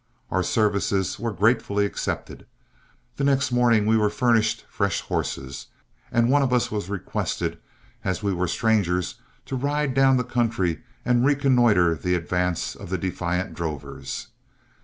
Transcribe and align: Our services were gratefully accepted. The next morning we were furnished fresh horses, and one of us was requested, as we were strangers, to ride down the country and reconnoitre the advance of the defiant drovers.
Our 0.31 0.41
services 0.41 1.19
were 1.19 1.31
gratefully 1.31 1.85
accepted. 1.85 2.47
The 3.17 3.23
next 3.23 3.51
morning 3.51 3.85
we 3.85 3.97
were 3.97 4.09
furnished 4.09 4.65
fresh 4.67 5.01
horses, 5.01 5.67
and 6.11 6.27
one 6.27 6.41
of 6.41 6.51
us 6.51 6.71
was 6.71 6.89
requested, 6.89 7.59
as 8.03 8.23
we 8.23 8.33
were 8.33 8.47
strangers, 8.47 9.19
to 9.45 9.55
ride 9.55 9.93
down 9.93 10.17
the 10.17 10.23
country 10.23 10.81
and 11.05 11.23
reconnoitre 11.23 11.93
the 11.93 12.15
advance 12.15 12.73
of 12.75 12.89
the 12.89 12.97
defiant 12.97 13.53
drovers. 13.53 14.29